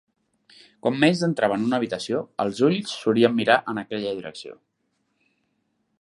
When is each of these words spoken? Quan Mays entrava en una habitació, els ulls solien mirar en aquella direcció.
Quan 0.85 0.95
Mays 1.03 1.19
entrava 1.27 1.57
en 1.59 1.67
una 1.67 1.79
habitació, 1.79 2.23
els 2.45 2.63
ulls 2.69 2.97
solien 3.03 3.39
mirar 3.41 3.61
en 3.75 3.83
aquella 3.85 4.19
direcció. 4.21 4.59